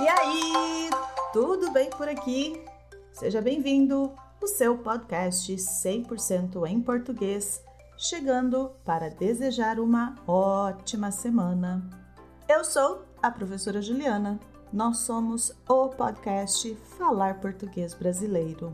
[0.00, 0.88] E aí,
[1.30, 2.64] tudo bem por aqui?
[3.12, 7.62] Seja bem-vindo o seu podcast 100% em português,
[7.98, 11.86] chegando para desejar uma ótima semana.
[12.48, 14.40] Eu sou a professora Juliana.
[14.72, 18.72] Nós somos o podcast Falar Português Brasileiro.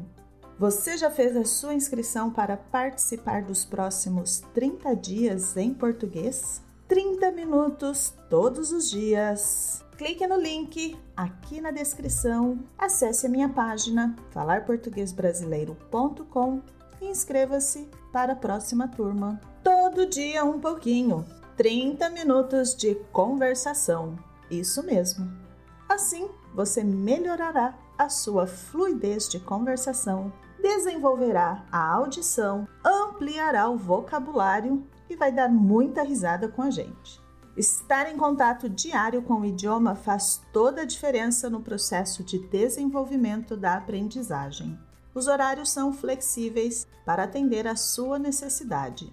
[0.61, 6.63] Você já fez a sua inscrição para participar dos próximos 30 dias em português?
[6.87, 9.85] 30 minutos todos os dias.
[9.97, 16.61] Clique no link aqui na descrição, acesse a minha página falarportuguesbrasileiro.com
[17.01, 19.41] e inscreva-se para a próxima turma.
[19.65, 21.25] Todo dia um pouquinho,
[21.57, 24.19] 30 minutos de conversação.
[24.51, 25.33] Isso mesmo.
[25.89, 35.17] Assim, você melhorará a sua fluidez de conversação, desenvolverá a audição, ampliará o vocabulário e
[35.17, 37.25] vai dar muita risada com a gente.
[37.57, 43.57] Estar em contato diário com o idioma faz toda a diferença no processo de desenvolvimento
[43.57, 44.79] da aprendizagem.
[45.15, 49.11] Os horários são flexíveis para atender à sua necessidade.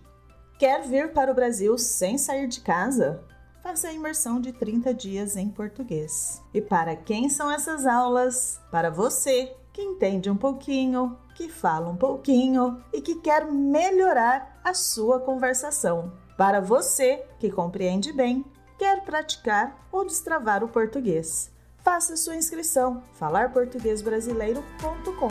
[0.60, 3.24] Quer vir para o Brasil sem sair de casa?
[3.62, 6.42] Faça a imersão de 30 dias em português.
[6.54, 8.60] E para quem são essas aulas?
[8.70, 14.74] Para você que entende um pouquinho, que fala um pouquinho e que quer melhorar a
[14.74, 16.12] sua conversação.
[16.38, 18.44] Para você que compreende bem,
[18.80, 21.52] quer praticar ou destravar o português.
[21.84, 25.30] Faça sua inscrição falarportuguesbrasileiro.com.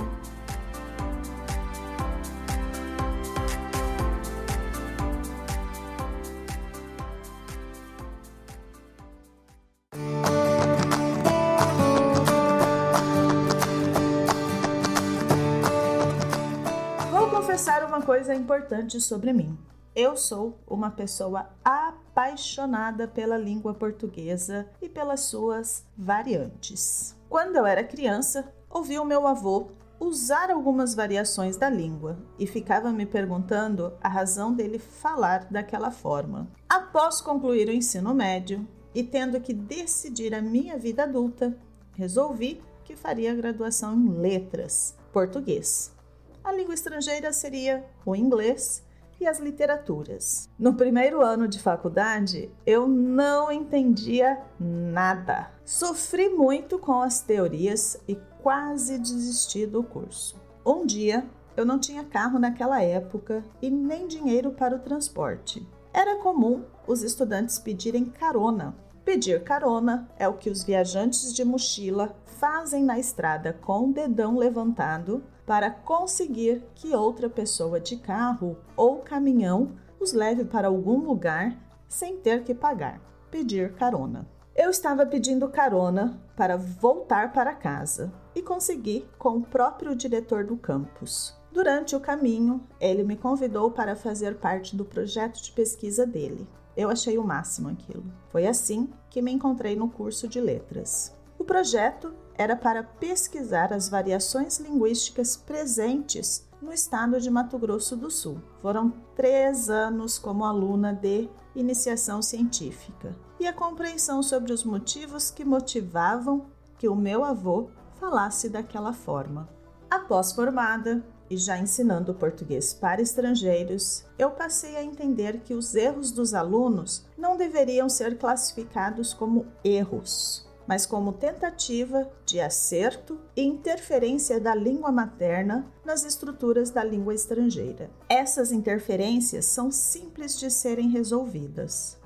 [17.10, 19.58] Vou confessar uma coisa importante sobre mim.
[19.94, 27.14] Eu sou uma pessoa apaixonada pela língua portuguesa e pelas suas variantes.
[27.28, 29.68] Quando eu era criança, ouvi o meu avô
[30.00, 36.48] usar algumas variações da língua e ficava me perguntando a razão dele falar daquela forma.
[36.66, 41.54] Após concluir o ensino médio e tendo que decidir a minha vida adulta,
[41.92, 45.94] resolvi que faria graduação em letras, português.
[46.42, 48.82] A língua estrangeira seria o inglês
[49.20, 50.48] e as literaturas.
[50.58, 55.50] No primeiro ano de faculdade, eu não entendia nada.
[55.64, 60.40] Sofri muito com as teorias e quase desisti do curso.
[60.64, 61.24] Um dia,
[61.56, 65.66] eu não tinha carro naquela época e nem dinheiro para o transporte.
[65.92, 68.74] Era comum os estudantes pedirem carona.
[69.04, 74.36] Pedir carona é o que os viajantes de mochila fazem na estrada com o dedão
[74.36, 81.54] levantado para conseguir que outra pessoa de carro ou caminhão os leve para algum lugar
[81.86, 82.98] sem ter que pagar.
[83.30, 84.26] Pedir carona.
[84.56, 90.56] Eu estava pedindo carona para voltar para casa e consegui com o próprio diretor do
[90.56, 91.36] campus.
[91.52, 96.48] Durante o caminho, ele me convidou para fazer parte do projeto de pesquisa dele.
[96.74, 98.10] Eu achei o máximo aquilo.
[98.30, 101.14] Foi assim que me encontrei no curso de letras.
[101.38, 108.10] O projeto era para pesquisar as variações linguísticas presentes no estado de Mato Grosso do
[108.10, 108.40] Sul.
[108.60, 115.44] Foram três anos como aluna de iniciação científica e a compreensão sobre os motivos que
[115.44, 116.46] motivavam
[116.78, 119.48] que o meu avô falasse daquela forma.
[119.90, 126.10] Após formada e já ensinando português para estrangeiros, eu passei a entender que os erros
[126.10, 134.40] dos alunos não deveriam ser classificados como erros, mas como tentativa de acerto e interferência
[134.40, 137.90] da língua materna nas estruturas da língua estrangeira.
[138.08, 141.98] Essas interferências são simples de serem resolvidas.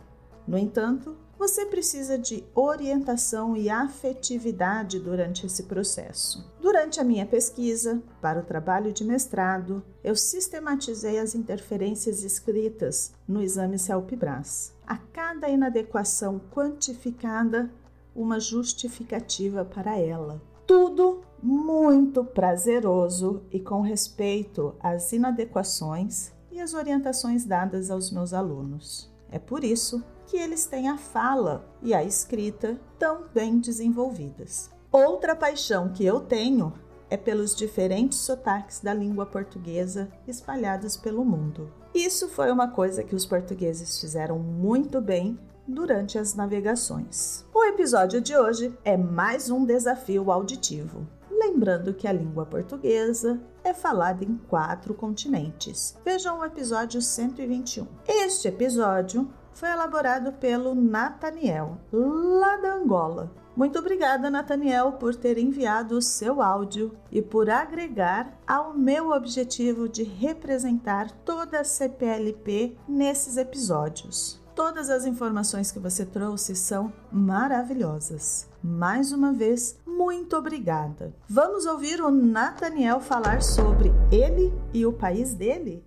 [0.48, 6.52] No entanto, você precisa de orientação e afetividade durante esse processo.
[6.60, 13.40] Durante a minha pesquisa, para o trabalho de mestrado, eu sistematizei as interferências escritas no
[13.40, 14.72] exame CELPE-BRAS.
[14.84, 17.70] A cada inadequação quantificada,
[18.16, 20.42] uma justificativa para ela.
[20.66, 29.12] Tudo muito prazeroso e com respeito às inadequações e às orientações dadas aos meus alunos.
[29.30, 34.70] É por isso que eles têm a fala e a escrita tão bem desenvolvidas.
[34.90, 36.72] Outra paixão que eu tenho
[37.08, 41.70] é pelos diferentes sotaques da língua portuguesa espalhados pelo mundo.
[41.94, 47.44] Isso foi uma coisa que os portugueses fizeram muito bem durante as navegações.
[47.52, 51.06] O episódio de hoje é mais um desafio auditivo.
[51.30, 55.96] Lembrando que a língua portuguesa é falada em quatro continentes.
[56.04, 57.86] Vejam o episódio 121.
[58.06, 63.32] Este episódio foi elaborado pelo Nathaniel, lá da Angola.
[63.56, 69.88] Muito obrigada, Nathaniel, por ter enviado o seu áudio e por agregar ao meu objetivo
[69.88, 74.44] de representar toda a CPLP nesses episódios.
[74.56, 78.48] Todas as informações que você trouxe são maravilhosas.
[78.64, 81.14] Mais uma vez, muito obrigada.
[81.28, 85.84] Vamos ouvir o Nathaniel falar sobre ele e o país dele?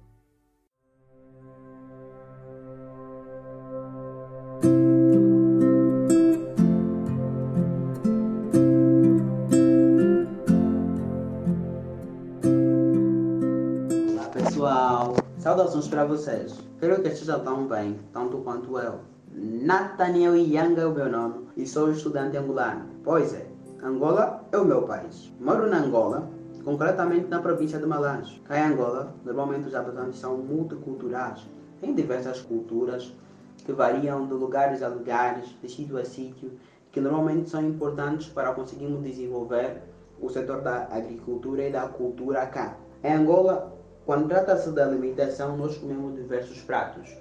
[15.40, 16.52] Saudações para vocês.
[16.52, 19.00] Espero que estejam tão bem, tanto quanto eu.
[19.32, 22.90] Nathaniel Yanga é o meu nome e sou estudante angolano.
[23.06, 23.48] Pois é,
[23.82, 25.32] Angola é o meu país.
[25.40, 26.30] Moro na Angola,
[26.66, 28.42] concretamente na província de Malange.
[28.42, 31.48] Cá em Angola, normalmente os habitantes são multiculturais.
[31.80, 33.16] Tem diversas culturas
[33.66, 36.52] que variam de lugares a lugares, de sítio a sítio,
[36.92, 39.84] que normalmente são importantes para conseguirmos desenvolver
[40.20, 42.76] o setor da agricultura e da cultura cá.
[43.02, 43.79] Em Angola,
[44.10, 47.16] quando trata-se da alimentação, nós comemos diversos pratos.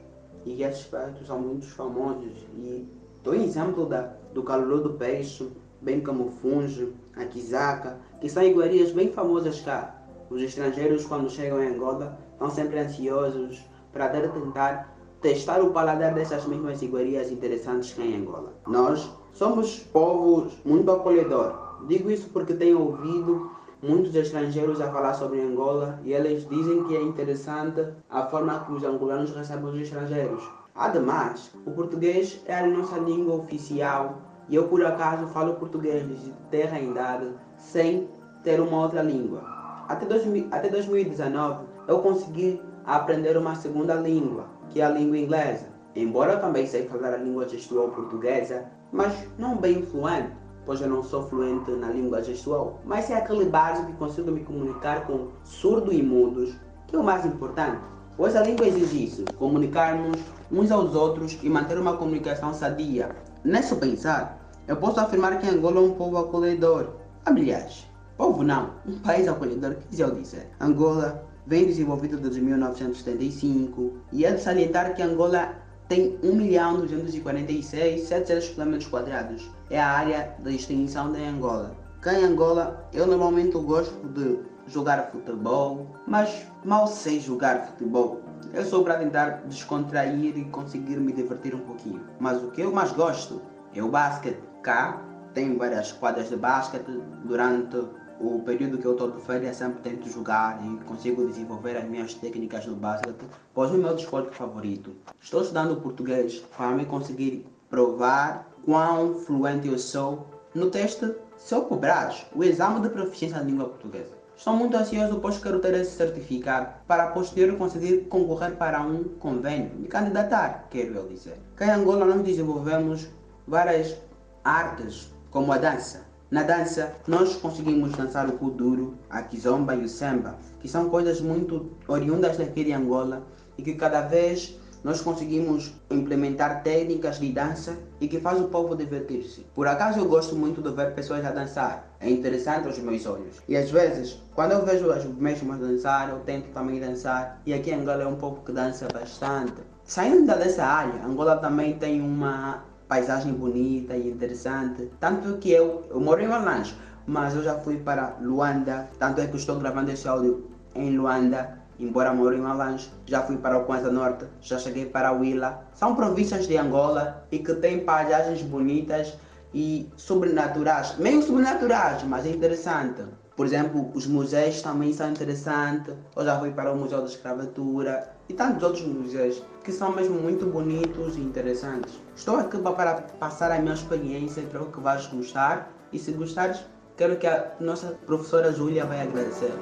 [0.47, 2.33] E esses pratos são muito famosos.
[2.57, 2.89] E
[3.23, 5.53] dou exemplo da, do calor do peixe,
[5.83, 10.03] bem como o funge, a quizaca, que são iguarias bem famosas cá.
[10.31, 13.63] Os estrangeiros, quando chegam em Angola, estão sempre ansiosos
[13.93, 18.55] para tentar testar o paladar dessas mesmas iguarias interessantes cá em Angola.
[18.67, 21.85] Nós somos povos muito acolhedor.
[21.87, 26.97] Digo isso porque tenho ouvido muitos estrangeiros a falar sobre Angola e eles dizem que
[26.97, 30.43] é interessante a forma que os angolanos recebem os estrangeiros.
[30.75, 36.31] Ademais, o português é a nossa língua oficial e eu por acaso falo português de
[36.51, 38.09] terra em idade sem
[38.43, 39.43] ter uma outra língua.
[39.89, 45.67] Até, 2000, até 2019 eu consegui aprender uma segunda língua, que é a língua inglesa.
[45.95, 50.33] Embora eu também sei falar a língua gestual portuguesa, mas não bem fluente
[50.69, 54.45] pois eu não sou fluente na língua gestual, mas é aquele básico que consigo me
[54.45, 56.55] comunicar com surdo e mudos,
[56.87, 57.81] que é o mais importante.
[58.19, 60.21] Pois a língua exige isso, comunicarmos
[60.53, 63.17] uns aos outros e manter uma comunicação sadia.
[63.43, 66.89] Nesse pensar, eu posso afirmar que Angola é um povo acolhedor.
[67.25, 67.87] Aliás,
[68.19, 70.51] povo não, um país acolhedor, que dizer eu dizer.
[70.61, 75.51] Angola vem desenvolvido desde 1975 e é de salientar que Angola
[75.89, 79.51] tem 1.246.700 km quadrados.
[79.71, 81.75] É a área de extensão de Angola.
[82.01, 88.21] Cá em Angola, eu normalmente gosto de jogar futebol, mas mal sei jogar futebol.
[88.53, 92.03] Eu sou para tentar descontrair e conseguir me divertir um pouquinho.
[92.21, 93.41] Mas o que eu mais gosto
[93.75, 94.43] é o basquete.
[94.63, 95.03] Cá
[95.35, 97.79] tem várias quadras de basquete durante
[98.21, 102.15] o período que eu estou de férias sempre tento jogar e consigo desenvolver as minhas
[102.15, 103.25] técnicas no basquete,
[103.55, 104.95] pois o meu desporto favorito.
[105.21, 112.27] Estou estudando português para me conseguir provar quão fluente eu sou no teste Seu Cobras,
[112.35, 114.19] o exame de proficiência na língua portuguesa.
[114.37, 119.73] Estou muito ansioso pois quero ter esse certificado para posterior conseguir concorrer para um convênio,
[119.77, 121.39] me candidatar, quero eu dizer.
[121.57, 123.09] Cá em Angola nós desenvolvemos
[123.47, 123.97] várias
[124.45, 129.89] artes, como a dança, na dança, nós conseguimos dançar o kuduro, a kizomba e o
[129.89, 133.23] samba, que são coisas muito oriundas daqui de Angola
[133.57, 138.77] e que cada vez nós conseguimos implementar técnicas de dança e que faz o povo
[138.77, 139.47] divertir-se.
[139.55, 143.37] Por acaso eu gosto muito de ver pessoas a dançar, é interessante aos meus olhos.
[143.49, 147.41] E às vezes, quando eu vejo as mesmas dançar, eu tento também dançar.
[147.47, 149.63] E aqui Angola é um povo que dança bastante.
[149.85, 154.91] Saindo dessa área, Angola também tem uma paisagem bonita e interessante.
[154.99, 156.75] Tanto que eu, eu moro em Malange,
[157.07, 161.59] mas eu já fui para Luanda, tanto é que estou gravando esse áudio em Luanda,
[161.79, 162.91] embora moro em Malange.
[163.07, 165.67] Já fui para o Kwanza Norte, já cheguei para Huila.
[165.75, 169.15] São províncias de Angola e que têm paisagens bonitas
[169.55, 173.03] e sobrenaturais, meio sobrenaturais, mas é interessante.
[173.39, 175.95] Por exemplo, os museus também são interessantes.
[176.17, 180.21] Eu já fui para o Museu da Escravatura e tantos outros museus que são mesmo
[180.21, 182.03] muito bonitos e interessantes.
[182.17, 186.67] Estou aqui para passar a minha experiência, espero que vais gostar e se gostares,
[186.97, 189.53] quero que a nossa professora Júlia vai agradecer.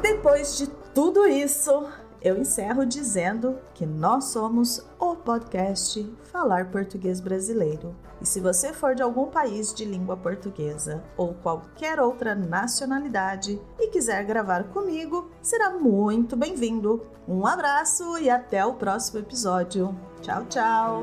[0.00, 1.84] Depois de tudo isso,
[2.22, 7.94] eu encerro dizendo que nós somos o podcast Falar Português Brasileiro.
[8.20, 13.88] E se você for de algum país de língua portuguesa ou qualquer outra nacionalidade e
[13.88, 17.04] quiser gravar comigo, será muito bem-vindo.
[17.26, 19.94] Um abraço e até o próximo episódio.
[20.20, 21.02] Tchau, tchau!